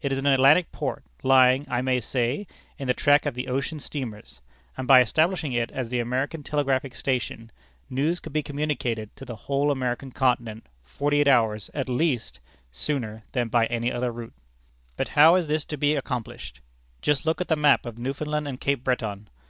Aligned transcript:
It 0.00 0.12
is 0.12 0.18
an 0.18 0.26
Atlantic 0.26 0.70
port, 0.70 1.02
lying, 1.24 1.66
I 1.68 1.82
may 1.82 1.98
say, 1.98 2.46
in 2.78 2.86
the 2.86 2.94
track 2.94 3.26
of 3.26 3.34
the 3.34 3.48
ocean 3.48 3.80
steamers, 3.80 4.40
and 4.76 4.86
by 4.86 5.00
establishing 5.00 5.52
it 5.52 5.72
as 5.72 5.88
the 5.90 5.98
American 5.98 6.44
telegraphic 6.44 6.94
station, 6.94 7.50
news 7.90 8.20
could 8.20 8.32
be 8.32 8.40
communicated 8.40 9.10
to 9.16 9.24
the 9.24 9.34
whole 9.34 9.72
American 9.72 10.12
continent 10.12 10.66
forty 10.84 11.18
eight 11.18 11.26
hours, 11.26 11.70
at 11.74 11.88
least, 11.88 12.38
sooner 12.70 13.24
than 13.32 13.48
by 13.48 13.66
any 13.66 13.90
other 13.90 14.12
route. 14.12 14.34
But 14.96 15.08
how 15.08 15.34
will 15.34 15.42
this 15.42 15.64
be 15.64 15.96
accomplished? 15.96 16.60
Just 17.02 17.26
look 17.26 17.40
at 17.40 17.48
the 17.48 17.56
map 17.56 17.84
of 17.84 17.98
Newfoundland 17.98 18.46
and 18.46 18.60
Cape 18.60 18.84
Breton. 18.84 19.28